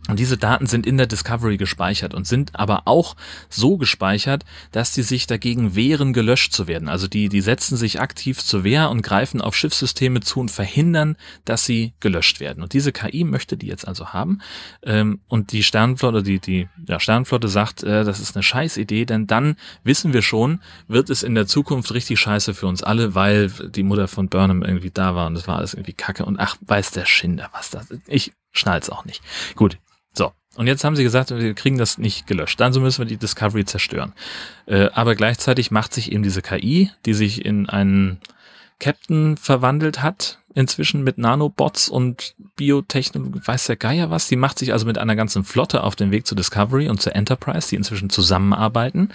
Und 0.08 0.18
diese 0.18 0.38
Daten 0.38 0.66
sind 0.66 0.86
in 0.86 0.96
der 0.96 1.06
Discovery 1.06 1.58
gespeichert 1.58 2.14
und 2.14 2.26
sind 2.26 2.58
aber 2.58 2.82
auch 2.86 3.14
so 3.50 3.76
gespeichert, 3.76 4.44
dass 4.72 4.92
die 4.92 5.02
sich 5.02 5.26
dagegen 5.26 5.76
wehren, 5.76 6.14
gelöscht 6.14 6.54
zu 6.54 6.66
werden. 6.66 6.88
Also 6.88 7.08
die, 7.08 7.28
die 7.28 7.42
setzen 7.42 7.76
sich 7.76 8.00
aktiv 8.00 8.42
zur 8.42 8.64
Wehr 8.64 8.88
und 8.88 9.02
greifen 9.02 9.42
auf 9.42 9.54
Schiffssysteme 9.54 10.20
zu 10.20 10.40
und 10.40 10.50
verhindern, 10.50 11.16
dass 11.44 11.66
sie 11.66 11.92
gelöscht 12.00 12.40
werden. 12.40 12.62
Und 12.62 12.72
diese 12.72 12.90
KI 12.90 13.24
möchte 13.24 13.58
die 13.58 13.66
jetzt 13.66 13.86
also 13.86 14.08
haben. 14.08 14.40
Ähm, 14.82 15.20
und 15.28 15.52
die 15.52 15.62
Sternenflotte, 15.62 16.22
die, 16.22 16.38
die 16.40 16.68
ja, 16.86 16.98
Sternenflotte 16.98 17.48
sagt, 17.48 17.82
äh, 17.82 18.04
das 18.04 18.18
ist 18.18 18.34
eine 18.34 18.42
Scheißidee, 18.42 19.04
denn 19.04 19.26
dann 19.26 19.56
wissen 19.84 20.14
wir 20.14 20.22
schon, 20.22 20.60
wird 20.86 21.10
es 21.10 21.22
in 21.22 21.34
der 21.34 21.46
Zukunft 21.46 21.92
richtig 21.92 22.18
scheiße 22.18 22.54
für 22.54 22.66
uns 22.66 22.82
alle, 22.82 23.14
weil 23.14 23.50
die 23.50 23.82
Mutter 23.82 24.08
von 24.08 24.30
Burnham 24.30 24.62
irgendwie 24.62 24.90
da 24.90 25.14
war 25.14 25.26
und 25.26 25.34
das 25.34 25.46
war 25.46 25.58
alles 25.58 25.74
irgendwie 25.74 25.92
kacke. 25.92 26.24
Und 26.24 26.40
ach, 26.40 26.56
weiß 26.62 26.92
der 26.92 27.04
Schinder, 27.04 27.50
was 27.52 27.68
das 27.68 27.90
ist. 27.90 28.00
Ich 28.06 28.32
schnall's 28.52 28.88
auch 28.88 29.04
nicht. 29.04 29.22
Gut, 29.54 29.78
und 30.58 30.66
jetzt 30.66 30.82
haben 30.82 30.96
sie 30.96 31.04
gesagt, 31.04 31.30
wir 31.30 31.54
kriegen 31.54 31.78
das 31.78 31.98
nicht 31.98 32.26
gelöscht. 32.26 32.60
Also 32.60 32.80
müssen 32.80 32.98
wir 32.98 33.06
die 33.06 33.16
Discovery 33.16 33.64
zerstören. 33.64 34.12
Äh, 34.66 34.88
aber 34.92 35.14
gleichzeitig 35.14 35.70
macht 35.70 35.94
sich 35.94 36.10
eben 36.10 36.24
diese 36.24 36.42
KI, 36.42 36.90
die 37.06 37.14
sich 37.14 37.44
in 37.44 37.68
einen 37.68 38.18
Captain 38.80 39.36
verwandelt 39.36 40.02
hat, 40.02 40.40
inzwischen 40.54 41.04
mit 41.04 41.16
Nanobots 41.16 41.88
und 41.88 42.34
Biotechnologie, 42.56 43.40
weiß 43.44 43.66
der 43.66 43.76
Geier 43.76 44.10
was. 44.10 44.26
Die 44.26 44.34
macht 44.34 44.58
sich 44.58 44.72
also 44.72 44.84
mit 44.84 44.98
einer 44.98 45.14
ganzen 45.14 45.44
Flotte 45.44 45.84
auf 45.84 45.94
den 45.94 46.10
Weg 46.10 46.26
zur 46.26 46.34
Discovery 46.34 46.88
und 46.88 47.00
zur 47.00 47.14
Enterprise, 47.14 47.68
die 47.68 47.76
inzwischen 47.76 48.10
zusammenarbeiten. 48.10 49.10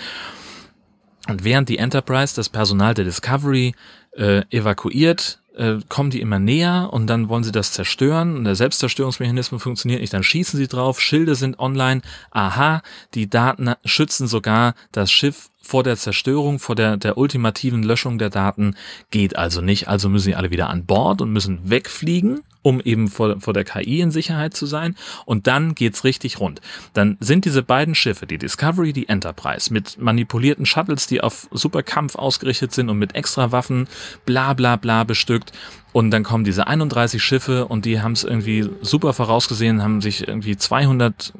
Und 1.28 1.44
während 1.44 1.68
die 1.68 1.78
Enterprise 1.78 2.34
das 2.38 2.48
Personal 2.48 2.94
der 2.94 3.04
Discovery 3.04 3.76
äh, 4.16 4.44
evakuiert, 4.50 5.42
äh, 5.56 5.78
kommen 5.90 6.10
die 6.10 6.22
immer 6.22 6.40
näher 6.40 6.90
und 6.92 7.08
dann 7.08 7.30
wollen 7.30 7.44
sie 7.44 7.52
das 7.52 7.72
zerstören 7.72 8.36
und 8.38 8.44
der 8.44 8.56
Selbstzerstörungsmechanismus 8.56 9.62
funktioniert 9.62 10.02
nicht, 10.02 10.14
dann 10.14 10.24
schießen 10.24 10.58
sie 10.58 10.68
drauf, 10.68 11.00
Schilde 11.00 11.36
sind 11.36 11.60
online, 11.60 12.02
aha, 12.32 12.82
die 13.14 13.30
Daten 13.30 13.74
schützen 13.86 14.28
sogar 14.28 14.76
das 14.92 15.12
Schiff 15.12 15.50
vor 15.66 15.84
der 15.84 15.96
Zerstörung, 15.96 16.60
vor 16.60 16.76
der, 16.76 16.98
der 16.98 17.18
ultimativen 17.18 17.84
Löschung 17.84 18.18
der 18.18 18.30
Daten 18.30 18.76
geht 19.12 19.38
also 19.38 19.62
nicht. 19.62 19.88
Also 19.88 20.10
müssen 20.10 20.26
sie 20.26 20.36
alle 20.36 20.52
wieder 20.52 20.70
an 20.70 20.86
Bord 20.86 21.22
und 21.22 21.32
müssen 21.32 21.70
wegfliegen, 21.70 22.42
um 22.62 22.82
eben 22.82 23.08
vor, 23.08 23.40
vor 23.40 23.54
der 23.54 23.64
KI 23.64 24.02
in 24.02 24.12
Sicherheit 24.12 24.56
zu 24.56 24.66
sein. 24.66 24.96
Und 25.26 25.48
dann 25.48 25.74
geht's 25.74 26.04
richtig 26.04 26.42
rund. 26.42 26.60
Dann 26.94 27.18
sind 27.22 27.46
diese 27.46 27.64
beiden 27.64 27.96
Schiffe, 27.96 28.28
die 28.28 28.38
Discovery, 28.38 28.92
die 28.92 29.08
Enterprise, 29.08 29.72
mit 29.72 29.98
manipulierten 29.98 30.66
Shuttles, 30.66 31.08
die 31.08 31.22
auf 31.22 31.48
Superkampf 31.52 32.16
ausgerichtet 32.16 32.74
sind 32.74 32.90
und 32.90 33.00
mit 33.00 33.16
extra 33.16 33.54
Waffen, 33.54 33.88
bla 34.26 34.54
bla 34.54 34.76
bla 34.76 35.06
bestückt. 35.06 35.54
Und 35.94 36.12
dann 36.12 36.24
kommen 36.24 36.44
diese 36.44 36.68
31 36.68 37.24
Schiffe 37.24 37.68
und 37.68 37.86
die 37.86 38.02
haben 38.02 38.14
es 38.14 38.26
irgendwie 38.26 38.70
super 38.82 39.14
vorausgesehen, 39.14 39.82
haben 39.82 40.02
sich 40.02 40.28
irgendwie 40.28 40.58
200 40.58 41.34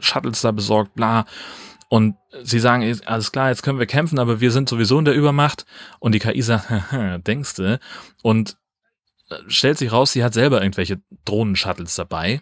Shuttles 0.00 0.42
da 0.42 0.50
besorgt, 0.50 0.94
bla. 0.94 1.24
Und 1.94 2.16
sie 2.42 2.58
sagen, 2.58 3.00
alles 3.04 3.30
klar, 3.30 3.50
jetzt 3.50 3.62
können 3.62 3.78
wir 3.78 3.86
kämpfen, 3.86 4.18
aber 4.18 4.40
wir 4.40 4.50
sind 4.50 4.68
sowieso 4.68 4.98
in 4.98 5.04
der 5.04 5.14
Übermacht. 5.14 5.64
Und 6.00 6.12
die 6.12 6.18
KI 6.18 6.42
sagt, 6.42 6.66
denkste. 7.28 7.78
Und 8.20 8.56
äh, 9.30 9.36
stellt 9.46 9.78
sich 9.78 9.92
raus, 9.92 10.10
sie 10.10 10.24
hat 10.24 10.34
selber 10.34 10.60
irgendwelche 10.60 11.00
Drohnen-Shuttles 11.24 11.94
dabei. 11.94 12.40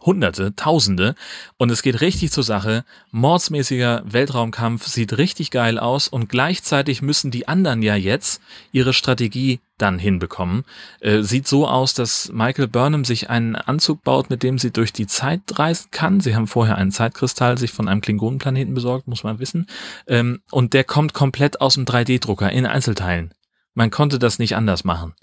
Hunderte, 0.00 0.54
Tausende. 0.56 1.14
Und 1.56 1.70
es 1.70 1.82
geht 1.82 2.00
richtig 2.00 2.32
zur 2.32 2.44
Sache. 2.44 2.84
Mordsmäßiger 3.10 4.02
Weltraumkampf 4.04 4.86
sieht 4.86 5.18
richtig 5.18 5.50
geil 5.50 5.78
aus 5.78 6.08
und 6.08 6.28
gleichzeitig 6.28 7.02
müssen 7.02 7.30
die 7.30 7.48
anderen 7.48 7.82
ja 7.82 7.94
jetzt 7.96 8.40
ihre 8.72 8.92
Strategie 8.92 9.60
dann 9.78 9.98
hinbekommen. 9.98 10.64
Äh, 11.00 11.22
sieht 11.22 11.48
so 11.48 11.66
aus, 11.66 11.94
dass 11.94 12.30
Michael 12.32 12.68
Burnham 12.68 13.04
sich 13.04 13.30
einen 13.30 13.56
Anzug 13.56 14.02
baut, 14.02 14.30
mit 14.30 14.42
dem 14.42 14.58
sie 14.58 14.70
durch 14.70 14.92
die 14.92 15.06
Zeit 15.06 15.40
reisen 15.58 15.88
kann. 15.90 16.20
Sie 16.20 16.34
haben 16.34 16.46
vorher 16.46 16.76
einen 16.76 16.92
Zeitkristall 16.92 17.58
sich 17.58 17.72
von 17.72 17.88
einem 17.88 18.00
Klingonenplaneten 18.00 18.74
besorgt, 18.74 19.08
muss 19.08 19.24
man 19.24 19.38
wissen. 19.38 19.66
Ähm, 20.06 20.40
und 20.50 20.74
der 20.74 20.84
kommt 20.84 21.14
komplett 21.14 21.60
aus 21.60 21.74
dem 21.74 21.84
3D-Drucker 21.84 22.50
in 22.50 22.66
Einzelteilen. 22.66 23.32
Man 23.74 23.90
konnte 23.90 24.18
das 24.18 24.38
nicht 24.38 24.56
anders 24.56 24.84
machen. 24.84 25.14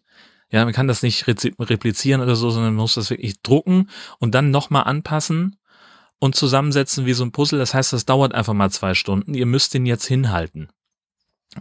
Ja, 0.50 0.64
man 0.64 0.74
kann 0.74 0.88
das 0.88 1.04
nicht 1.04 1.28
replizieren 1.28 2.22
oder 2.22 2.36
so, 2.36 2.50
sondern 2.50 2.74
man 2.74 2.84
muss 2.84 2.96
das 2.96 3.10
wirklich 3.10 3.42
drucken 3.42 3.90
und 4.20 4.34
dann 4.34 4.50
nochmal 4.50 4.84
anpassen 4.84 5.58
und 6.20 6.36
zusammensetzen 6.36 7.06
wie 7.06 7.14
so 7.14 7.26
ein 7.26 7.32
Puzzle. 7.32 7.60
Das 7.60 7.74
heißt, 7.74 7.94
das 7.94 8.06
dauert 8.06 8.34
einfach 8.34 8.54
mal 8.54 8.72
zwei 8.72 8.94
Stunden. 8.94 9.34
Ihr 9.34 9.46
müsst 9.46 9.74
den 9.74 9.86
jetzt 9.86 10.06
hinhalten. 10.06 10.70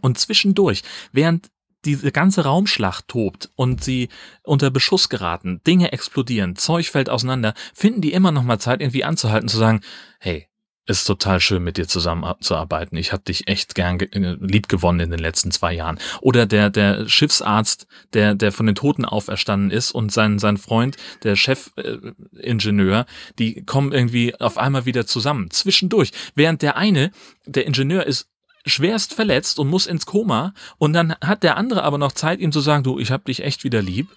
Und 0.02 0.18
zwischendurch, 0.18 0.82
während 1.12 1.50
diese 1.84 2.10
ganze 2.10 2.42
Raumschlacht 2.44 3.08
tobt 3.08 3.50
und 3.54 3.82
sie 3.82 4.08
unter 4.42 4.70
Beschuss 4.70 5.08
geraten, 5.08 5.60
Dinge 5.66 5.92
explodieren, 5.92 6.56
Zeug 6.56 6.90
fällt 6.90 7.08
auseinander, 7.08 7.54
finden 7.74 8.00
die 8.00 8.12
immer 8.12 8.32
noch 8.32 8.42
mal 8.42 8.58
Zeit, 8.58 8.80
irgendwie 8.80 9.04
anzuhalten, 9.04 9.48
zu 9.48 9.56
sagen, 9.56 9.80
hey, 10.18 10.48
ist 10.86 11.04
total 11.04 11.40
schön, 11.40 11.64
mit 11.64 11.76
dir 11.76 11.88
zusammenzuarbeiten. 11.88 12.96
Ich 12.96 13.12
habe 13.12 13.22
dich 13.22 13.48
echt 13.48 13.74
gern 13.74 13.98
äh, 14.00 14.36
lieb 14.40 14.68
gewonnen 14.68 15.00
in 15.00 15.10
den 15.10 15.18
letzten 15.18 15.50
zwei 15.50 15.72
Jahren. 15.72 15.98
Oder 16.20 16.46
der, 16.46 16.70
der 16.70 17.08
Schiffsarzt, 17.08 17.86
der, 18.12 18.34
der 18.34 18.52
von 18.52 18.66
den 18.66 18.74
Toten 18.74 19.04
auferstanden 19.04 19.70
ist 19.70 19.90
und 19.90 20.12
sein, 20.12 20.38
sein 20.38 20.56
Freund, 20.56 20.96
der 21.24 21.36
Chefingenieur, 21.36 23.00
äh, 23.00 23.04
die 23.38 23.64
kommen 23.64 23.92
irgendwie 23.92 24.38
auf 24.40 24.58
einmal 24.58 24.86
wieder 24.86 25.06
zusammen. 25.06 25.50
Zwischendurch. 25.50 26.12
Während 26.34 26.62
der 26.62 26.76
eine, 26.76 27.10
der 27.46 27.66
Ingenieur 27.66 28.06
ist 28.06 28.28
schwerst 28.68 29.14
verletzt 29.14 29.60
und 29.60 29.68
muss 29.68 29.86
ins 29.86 30.06
Koma 30.06 30.52
und 30.78 30.92
dann 30.92 31.14
hat 31.20 31.44
der 31.44 31.56
andere 31.56 31.84
aber 31.84 31.98
noch 31.98 32.10
Zeit, 32.10 32.40
ihm 32.40 32.50
zu 32.50 32.60
sagen, 32.60 32.82
du, 32.82 32.98
ich 32.98 33.12
hab 33.12 33.24
dich 33.24 33.44
echt 33.44 33.62
wieder 33.62 33.80
lieb 33.80 34.08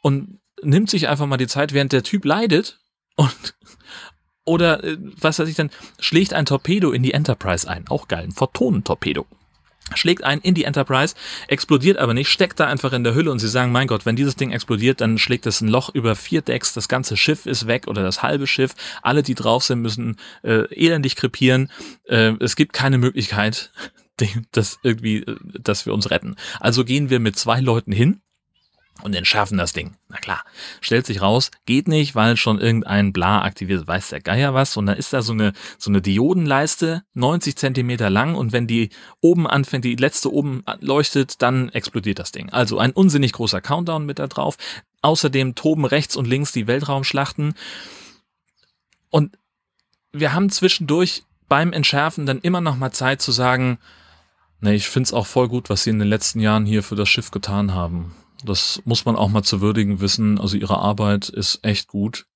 und 0.00 0.40
nimmt 0.62 0.88
sich 0.88 1.08
einfach 1.08 1.26
mal 1.26 1.36
die 1.36 1.46
Zeit, 1.46 1.74
während 1.74 1.92
der 1.92 2.02
Typ 2.02 2.24
leidet 2.24 2.80
und 3.16 3.54
oder 4.50 4.82
äh, 4.82 4.98
was 5.20 5.38
weiß 5.38 5.48
ich 5.48 5.54
dann, 5.54 5.70
schlägt 6.00 6.34
ein 6.34 6.44
Torpedo 6.44 6.90
in 6.90 7.04
die 7.04 7.12
Enterprise 7.12 7.68
ein. 7.68 7.86
Auch 7.88 8.08
geil, 8.08 8.24
ein 8.24 8.32
Photonentorpedo. 8.32 9.24
Schlägt 9.94 10.22
ein 10.24 10.40
in 10.40 10.54
die 10.54 10.64
Enterprise, 10.64 11.14
explodiert 11.48 11.98
aber 11.98 12.14
nicht, 12.14 12.28
steckt 12.28 12.60
da 12.60 12.66
einfach 12.66 12.92
in 12.92 13.02
der 13.02 13.14
Hülle 13.14 13.30
und 13.30 13.38
sie 13.38 13.48
sagen, 13.48 13.72
mein 13.72 13.86
Gott, 13.88 14.06
wenn 14.06 14.14
dieses 14.14 14.36
Ding 14.36 14.52
explodiert, 14.52 15.00
dann 15.00 15.18
schlägt 15.18 15.46
es 15.46 15.60
ein 15.60 15.68
Loch 15.68 15.90
über 15.92 16.14
vier 16.14 16.42
Decks, 16.42 16.74
das 16.74 16.88
ganze 16.88 17.16
Schiff 17.16 17.46
ist 17.46 17.66
weg 17.66 17.88
oder 17.88 18.02
das 18.02 18.22
halbe 18.22 18.46
Schiff, 18.46 18.74
alle, 19.02 19.22
die 19.22 19.34
drauf 19.34 19.64
sind, 19.64 19.80
müssen 19.80 20.16
äh, 20.42 20.72
elendig 20.74 21.16
krepieren. 21.16 21.70
Äh, 22.04 22.34
es 22.40 22.54
gibt 22.54 22.72
keine 22.72 22.98
Möglichkeit, 22.98 23.72
dass 24.52 24.78
irgendwie, 24.82 25.18
äh, 25.18 25.36
dass 25.60 25.86
wir 25.86 25.94
uns 25.94 26.10
retten. 26.10 26.36
Also 26.60 26.84
gehen 26.84 27.10
wir 27.10 27.18
mit 27.18 27.36
zwei 27.36 27.60
Leuten 27.60 27.92
hin, 27.92 28.20
und 29.02 29.14
entschärfen 29.14 29.58
das 29.58 29.72
Ding. 29.72 29.96
Na 30.08 30.16
klar, 30.18 30.42
stellt 30.80 31.06
sich 31.06 31.20
raus, 31.22 31.50
geht 31.66 31.88
nicht, 31.88 32.14
weil 32.14 32.36
schon 32.36 32.60
irgendein 32.60 33.12
Bla 33.12 33.42
aktiviert, 33.42 33.86
weiß 33.86 34.10
der 34.10 34.20
Geier 34.20 34.54
was. 34.54 34.76
Und 34.76 34.86
dann 34.86 34.96
ist 34.96 35.12
da 35.12 35.22
so 35.22 35.32
eine, 35.32 35.52
so 35.78 35.90
eine 35.90 36.02
Diodenleiste, 36.02 37.02
90 37.14 37.56
Zentimeter 37.56 38.10
lang 38.10 38.34
und 38.34 38.52
wenn 38.52 38.66
die 38.66 38.90
oben 39.20 39.46
anfängt, 39.46 39.84
die 39.84 39.96
letzte 39.96 40.32
oben 40.32 40.62
leuchtet, 40.80 41.42
dann 41.42 41.68
explodiert 41.70 42.18
das 42.18 42.32
Ding. 42.32 42.50
Also 42.50 42.78
ein 42.78 42.92
unsinnig 42.92 43.32
großer 43.32 43.60
Countdown 43.60 44.06
mit 44.06 44.18
da 44.18 44.26
drauf. 44.26 44.56
Außerdem 45.02 45.54
toben 45.54 45.84
rechts 45.84 46.16
und 46.16 46.26
links 46.26 46.52
die 46.52 46.66
Weltraumschlachten. 46.66 47.54
Und 49.08 49.38
wir 50.12 50.32
haben 50.32 50.50
zwischendurch 50.50 51.24
beim 51.48 51.72
Entschärfen 51.72 52.26
dann 52.26 52.40
immer 52.40 52.60
noch 52.60 52.76
mal 52.76 52.92
Zeit 52.92 53.20
zu 53.20 53.32
sagen, 53.32 53.78
ne, 54.60 54.74
ich 54.74 54.88
find's 54.88 55.12
auch 55.12 55.26
voll 55.26 55.48
gut, 55.48 55.68
was 55.68 55.84
sie 55.84 55.90
in 55.90 55.98
den 55.98 56.08
letzten 56.08 56.40
Jahren 56.40 56.66
hier 56.66 56.82
für 56.82 56.96
das 56.96 57.08
Schiff 57.08 57.30
getan 57.30 57.74
haben. 57.74 58.14
Das 58.44 58.80
muss 58.84 59.04
man 59.04 59.16
auch 59.16 59.28
mal 59.28 59.42
zu 59.42 59.60
würdigen 59.60 60.00
wissen. 60.00 60.40
Also 60.40 60.56
ihre 60.56 60.78
Arbeit 60.78 61.28
ist 61.28 61.60
echt 61.62 61.88
gut. 61.88 62.26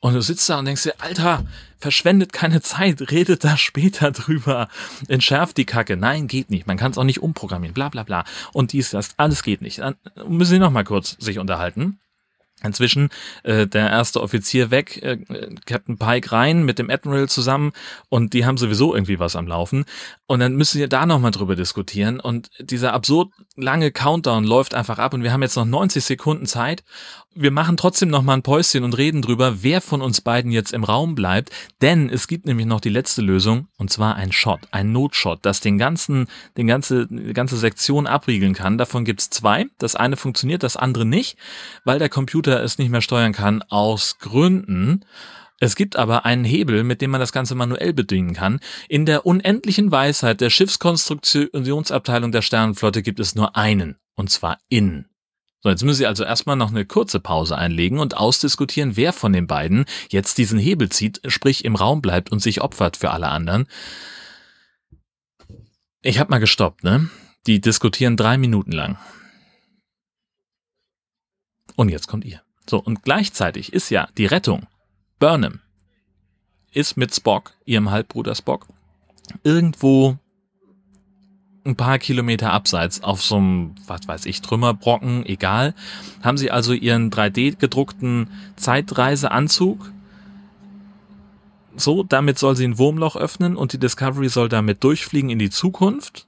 Und 0.00 0.14
du 0.14 0.20
sitzt 0.20 0.48
da 0.48 0.58
und 0.58 0.66
denkst 0.66 0.82
dir, 0.82 0.94
Alter, 0.98 1.44
verschwendet 1.78 2.32
keine 2.32 2.60
Zeit, 2.60 3.10
redet 3.10 3.44
da 3.44 3.56
später 3.56 4.10
drüber, 4.12 4.68
entschärft 5.08 5.56
die 5.56 5.64
Kacke. 5.64 5.96
Nein, 5.96 6.28
geht 6.28 6.50
nicht. 6.50 6.66
Man 6.66 6.76
kann 6.76 6.92
es 6.92 6.98
auch 6.98 7.04
nicht 7.04 7.22
umprogrammieren, 7.22 7.74
bla 7.74 7.88
bla 7.88 8.02
bla. 8.02 8.24
Und 8.52 8.72
dies, 8.72 8.90
das, 8.90 9.10
alles 9.16 9.42
geht 9.42 9.62
nicht. 9.62 9.78
Dann 9.78 9.96
müssen 10.28 10.50
sie 10.50 10.58
noch 10.58 10.70
mal 10.70 10.84
kurz 10.84 11.16
sich 11.18 11.38
unterhalten. 11.38 11.98
Inzwischen 12.62 13.10
äh, 13.42 13.66
der 13.66 13.90
erste 13.90 14.22
Offizier 14.22 14.70
weg, 14.70 15.02
äh, 15.02 15.18
Captain 15.66 15.98
Pike 15.98 16.32
rein 16.32 16.64
mit 16.64 16.78
dem 16.78 16.88
Admiral 16.88 17.28
zusammen 17.28 17.72
und 18.08 18.32
die 18.32 18.46
haben 18.46 18.56
sowieso 18.56 18.94
irgendwie 18.94 19.18
was 19.18 19.36
am 19.36 19.46
Laufen. 19.46 19.84
Und 20.26 20.40
dann 20.40 20.56
müssen 20.56 20.80
wir 20.80 20.88
da 20.88 21.04
nochmal 21.04 21.32
drüber 21.32 21.54
diskutieren. 21.54 22.18
Und 22.18 22.50
dieser 22.58 22.94
absurd 22.94 23.30
lange 23.56 23.92
Countdown 23.92 24.44
läuft 24.44 24.74
einfach 24.74 24.98
ab 24.98 25.12
und 25.12 25.22
wir 25.22 25.32
haben 25.32 25.42
jetzt 25.42 25.56
noch 25.56 25.66
90 25.66 26.02
Sekunden 26.02 26.46
Zeit 26.46 26.82
wir 27.36 27.50
machen 27.50 27.76
trotzdem 27.76 28.08
noch 28.08 28.22
mal 28.22 28.34
ein 28.34 28.42
Päuschen 28.42 28.82
und 28.82 28.96
reden 28.96 29.22
drüber, 29.22 29.62
wer 29.62 29.80
von 29.80 30.00
uns 30.00 30.20
beiden 30.20 30.50
jetzt 30.50 30.72
im 30.72 30.84
Raum 30.84 31.14
bleibt, 31.14 31.50
denn 31.82 32.08
es 32.08 32.28
gibt 32.28 32.46
nämlich 32.46 32.66
noch 32.66 32.80
die 32.80 32.88
letzte 32.88 33.20
Lösung 33.20 33.68
und 33.76 33.90
zwar 33.90 34.16
ein 34.16 34.32
Shot, 34.32 34.60
ein 34.70 34.92
Notshot, 34.92 35.40
das 35.42 35.60
den 35.60 35.78
ganzen, 35.78 36.28
den 36.56 36.66
ganze, 36.66 37.06
ganze 37.06 37.56
Sektion 37.56 38.06
abriegeln 38.06 38.54
kann. 38.54 38.78
Davon 38.78 39.04
gibt's 39.04 39.30
zwei. 39.30 39.66
Das 39.78 39.96
eine 39.96 40.16
funktioniert, 40.16 40.62
das 40.62 40.76
andere 40.76 41.04
nicht, 41.04 41.36
weil 41.84 41.98
der 41.98 42.08
Computer 42.08 42.62
es 42.62 42.78
nicht 42.78 42.90
mehr 42.90 43.02
steuern 43.02 43.32
kann 43.32 43.62
aus 43.68 44.18
Gründen. 44.18 45.04
Es 45.58 45.76
gibt 45.76 45.96
aber 45.96 46.26
einen 46.26 46.44
Hebel, 46.44 46.84
mit 46.84 47.00
dem 47.00 47.10
man 47.10 47.20
das 47.20 47.32
Ganze 47.32 47.54
manuell 47.54 47.92
bedienen 47.92 48.34
kann. 48.34 48.60
In 48.88 49.06
der 49.06 49.24
unendlichen 49.24 49.90
Weisheit 49.90 50.40
der 50.40 50.50
Schiffskonstruktionsabteilung 50.50 52.32
der 52.32 52.42
Sternenflotte 52.42 53.02
gibt 53.02 53.20
es 53.20 53.34
nur 53.34 53.56
einen, 53.56 53.96
und 54.14 54.30
zwar 54.30 54.58
innen. 54.68 55.08
So, 55.66 55.70
jetzt 55.70 55.82
müssen 55.82 55.98
Sie 55.98 56.06
also 56.06 56.22
erstmal 56.22 56.54
noch 56.54 56.70
eine 56.70 56.84
kurze 56.84 57.18
Pause 57.18 57.58
einlegen 57.58 57.98
und 57.98 58.16
ausdiskutieren, 58.16 58.96
wer 58.96 59.12
von 59.12 59.32
den 59.32 59.48
beiden 59.48 59.84
jetzt 60.10 60.38
diesen 60.38 60.60
Hebel 60.60 60.90
zieht, 60.90 61.20
sprich 61.26 61.64
im 61.64 61.74
Raum 61.74 62.00
bleibt 62.02 62.30
und 62.30 62.38
sich 62.38 62.60
opfert 62.60 62.96
für 62.96 63.10
alle 63.10 63.26
anderen. 63.30 63.66
Ich 66.02 66.20
habe 66.20 66.30
mal 66.30 66.38
gestoppt, 66.38 66.84
ne? 66.84 67.10
Die 67.48 67.60
diskutieren 67.60 68.16
drei 68.16 68.38
Minuten 68.38 68.70
lang. 68.70 68.96
Und 71.74 71.88
jetzt 71.88 72.06
kommt 72.06 72.24
ihr. 72.24 72.42
So, 72.70 72.78
und 72.78 73.02
gleichzeitig 73.02 73.72
ist 73.72 73.90
ja 73.90 74.06
die 74.16 74.26
Rettung. 74.26 74.68
Burnham 75.18 75.62
ist 76.70 76.96
mit 76.96 77.12
Spock, 77.12 77.54
ihrem 77.64 77.90
Halbbruder 77.90 78.36
Spock, 78.36 78.68
irgendwo 79.42 80.16
ein 81.66 81.76
paar 81.76 81.98
Kilometer 81.98 82.52
abseits 82.52 83.02
auf 83.02 83.22
so 83.22 83.36
einem, 83.36 83.74
was 83.86 84.06
weiß 84.06 84.26
ich, 84.26 84.40
Trümmerbrocken, 84.40 85.26
egal, 85.26 85.74
haben 86.22 86.38
sie 86.38 86.50
also 86.50 86.72
ihren 86.72 87.10
3D 87.10 87.56
gedruckten 87.56 88.30
Zeitreiseanzug 88.56 89.92
so, 91.76 92.02
damit 92.02 92.38
soll 92.38 92.56
sie 92.56 92.66
ein 92.66 92.78
Wurmloch 92.78 93.16
öffnen 93.16 93.56
und 93.56 93.72
die 93.72 93.78
Discovery 93.78 94.28
soll 94.28 94.48
damit 94.48 94.82
durchfliegen 94.82 95.30
in 95.30 95.38
die 95.38 95.50
Zukunft, 95.50 96.26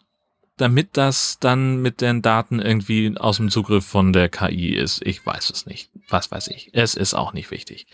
damit 0.59 0.97
das 0.97 1.39
dann 1.41 1.81
mit 1.81 2.01
den 2.01 2.21
Daten 2.21 2.61
irgendwie 2.61 3.15
aus 3.17 3.39
dem 3.39 3.51
Zugriff 3.51 3.87
von 3.87 4.13
der 4.13 4.29
KI 4.29 4.75
ist. 4.75 5.01
Ich 5.07 5.25
weiß 5.25 5.51
es 5.51 5.67
nicht. 5.67 5.91
Was 6.09 6.31
weiß 6.31 6.49
ich. 6.49 6.71
Es 6.73 6.95
ist 6.95 7.15
auch 7.15 7.33
nicht 7.33 7.51
wichtig. 7.51 7.87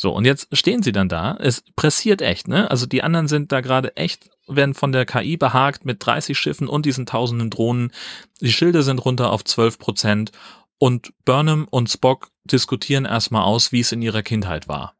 So, 0.00 0.12
und 0.12 0.24
jetzt 0.24 0.48
stehen 0.56 0.82
sie 0.82 0.92
dann 0.92 1.08
da. 1.08 1.36
Es 1.40 1.64
pressiert 1.74 2.22
echt, 2.22 2.46
ne? 2.46 2.70
Also 2.70 2.86
die 2.86 3.02
anderen 3.02 3.26
sind 3.26 3.50
da 3.50 3.60
gerade 3.60 3.96
echt, 3.96 4.30
werden 4.46 4.74
von 4.74 4.92
der 4.92 5.04
KI 5.04 5.36
behagt 5.36 5.84
mit 5.84 6.06
30 6.06 6.38
Schiffen 6.38 6.68
und 6.68 6.86
diesen 6.86 7.04
tausenden 7.04 7.50
Drohnen. 7.50 7.90
Die 8.40 8.52
Schilde 8.52 8.84
sind 8.84 9.04
runter 9.04 9.32
auf 9.32 9.44
12 9.44 9.78
Prozent 9.78 10.32
und 10.78 11.12
Burnham 11.24 11.66
und 11.68 11.90
Spock 11.90 12.30
diskutieren 12.44 13.06
erstmal 13.06 13.42
aus, 13.42 13.72
wie 13.72 13.80
es 13.80 13.90
in 13.90 14.00
ihrer 14.00 14.22
Kindheit 14.22 14.68
war. 14.68 14.94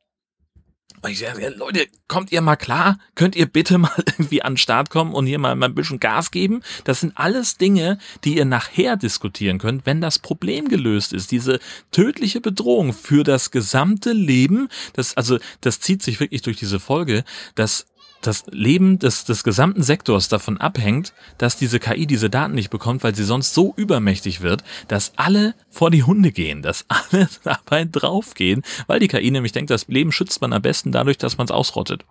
Und 1.00 1.10
ich 1.10 1.18
sage, 1.20 1.48
Leute, 1.50 1.86
kommt 2.08 2.32
ihr 2.32 2.40
mal 2.40 2.56
klar? 2.56 2.98
Könnt 3.14 3.36
ihr 3.36 3.46
bitte 3.46 3.78
mal 3.78 3.92
irgendwie 4.06 4.42
an 4.42 4.54
den 4.54 4.58
Start 4.58 4.90
kommen 4.90 5.14
und 5.14 5.26
hier 5.26 5.38
mal, 5.38 5.54
mal 5.54 5.66
ein 5.66 5.74
bisschen 5.74 6.00
Gas 6.00 6.30
geben? 6.30 6.62
Das 6.84 7.00
sind 7.00 7.16
alles 7.16 7.56
Dinge, 7.56 7.98
die 8.24 8.36
ihr 8.36 8.44
nachher 8.44 8.96
diskutieren 8.96 9.58
könnt, 9.58 9.86
wenn 9.86 10.00
das 10.00 10.18
Problem 10.18 10.68
gelöst 10.68 11.12
ist. 11.12 11.30
Diese 11.30 11.60
tödliche 11.92 12.40
Bedrohung 12.40 12.92
für 12.92 13.24
das 13.24 13.50
gesamte 13.50 14.12
Leben, 14.12 14.68
das, 14.94 15.16
also, 15.16 15.38
das 15.60 15.80
zieht 15.80 16.02
sich 16.02 16.20
wirklich 16.20 16.42
durch 16.42 16.56
diese 16.56 16.80
Folge, 16.80 17.24
dass 17.54 17.86
das 18.22 18.44
Leben 18.50 18.98
des, 18.98 19.24
des 19.24 19.44
gesamten 19.44 19.82
Sektors 19.82 20.28
davon 20.28 20.58
abhängt, 20.58 21.12
dass 21.38 21.56
diese 21.56 21.78
KI 21.78 22.06
diese 22.06 22.30
Daten 22.30 22.54
nicht 22.54 22.70
bekommt, 22.70 23.02
weil 23.04 23.14
sie 23.14 23.24
sonst 23.24 23.54
so 23.54 23.74
übermächtig 23.76 24.40
wird, 24.40 24.64
dass 24.88 25.12
alle 25.16 25.54
vor 25.70 25.90
die 25.90 26.02
Hunde 26.02 26.32
gehen, 26.32 26.62
dass 26.62 26.84
alle 26.88 27.28
dabei 27.44 27.84
draufgehen, 27.84 28.62
weil 28.86 29.00
die 29.00 29.08
KI 29.08 29.30
nämlich 29.30 29.52
denkt, 29.52 29.70
das 29.70 29.88
Leben 29.88 30.12
schützt 30.12 30.40
man 30.40 30.52
am 30.52 30.62
besten 30.62 30.92
dadurch, 30.92 31.18
dass 31.18 31.38
man 31.38 31.46
es 31.46 31.50
ausrottet. 31.50 32.04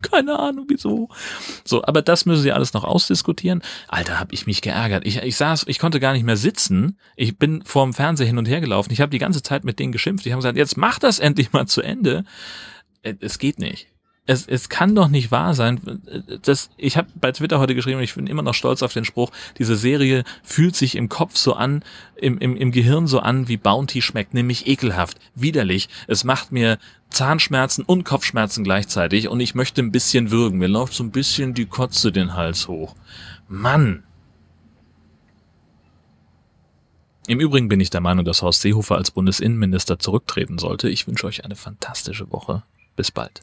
Keine 0.00 0.38
Ahnung 0.38 0.66
wieso. 0.68 1.08
So, 1.64 1.84
aber 1.84 2.02
das 2.02 2.24
müssen 2.24 2.42
sie 2.42 2.52
alles 2.52 2.72
noch 2.72 2.84
ausdiskutieren. 2.84 3.62
Alter, 3.88 4.20
hab 4.20 4.32
ich 4.32 4.46
mich 4.46 4.62
geärgert. 4.62 5.04
Ich, 5.04 5.16
ich 5.16 5.34
saß, 5.34 5.64
ich 5.66 5.80
konnte 5.80 5.98
gar 5.98 6.12
nicht 6.12 6.22
mehr 6.22 6.36
sitzen. 6.36 7.00
Ich 7.16 7.36
bin 7.36 7.64
vorm 7.64 7.92
Fernseher 7.92 8.28
hin 8.28 8.38
und 8.38 8.46
her 8.46 8.60
gelaufen. 8.60 8.92
Ich 8.92 9.00
habe 9.00 9.10
die 9.10 9.18
ganze 9.18 9.42
Zeit 9.42 9.64
mit 9.64 9.80
denen 9.80 9.90
geschimpft. 9.90 10.24
Ich 10.24 10.30
habe 10.30 10.38
gesagt, 10.38 10.56
jetzt 10.56 10.76
mach 10.76 11.00
das 11.00 11.18
endlich 11.18 11.52
mal 11.52 11.66
zu 11.66 11.82
Ende. 11.82 12.22
Äh, 13.02 13.14
es 13.20 13.40
geht 13.40 13.58
nicht 13.58 13.88
es, 14.28 14.46
es 14.46 14.68
kann 14.68 14.94
doch 14.94 15.08
nicht 15.08 15.30
wahr 15.30 15.54
sein. 15.54 15.80
Das, 16.42 16.68
ich 16.76 16.98
habe 16.98 17.08
bei 17.14 17.32
Twitter 17.32 17.58
heute 17.60 17.74
geschrieben, 17.74 18.00
ich 18.00 18.14
bin 18.14 18.26
immer 18.26 18.42
noch 18.42 18.52
stolz 18.52 18.82
auf 18.82 18.92
den 18.92 19.06
Spruch, 19.06 19.30
diese 19.56 19.74
Serie 19.74 20.22
fühlt 20.42 20.76
sich 20.76 20.96
im 20.96 21.08
Kopf 21.08 21.36
so 21.36 21.54
an, 21.54 21.82
im, 22.14 22.36
im, 22.36 22.54
im 22.54 22.70
Gehirn 22.70 23.06
so 23.06 23.20
an, 23.20 23.48
wie 23.48 23.56
Bounty 23.56 24.02
schmeckt, 24.02 24.34
nämlich 24.34 24.66
ekelhaft, 24.66 25.16
widerlich. 25.34 25.88
Es 26.08 26.24
macht 26.24 26.52
mir 26.52 26.76
Zahnschmerzen 27.08 27.84
und 27.84 28.04
Kopfschmerzen 28.04 28.64
gleichzeitig 28.64 29.28
und 29.28 29.40
ich 29.40 29.54
möchte 29.54 29.80
ein 29.80 29.92
bisschen 29.92 30.30
würgen. 30.30 30.58
Mir 30.58 30.68
läuft 30.68 30.92
so 30.92 31.04
ein 31.04 31.10
bisschen 31.10 31.54
die 31.54 31.66
Kotze 31.66 32.12
den 32.12 32.34
Hals 32.34 32.68
hoch. 32.68 32.94
Mann! 33.48 34.02
Im 37.28 37.40
Übrigen 37.40 37.68
bin 37.68 37.80
ich 37.80 37.88
der 37.88 38.02
Meinung, 38.02 38.26
dass 38.26 38.42
Horst 38.42 38.60
Seehofer 38.60 38.96
als 38.96 39.10
Bundesinnenminister 39.10 39.98
zurücktreten 39.98 40.58
sollte. 40.58 40.90
Ich 40.90 41.06
wünsche 41.06 41.26
euch 41.26 41.46
eine 41.46 41.56
fantastische 41.56 42.30
Woche. 42.30 42.62
Bis 42.94 43.10
bald. 43.10 43.42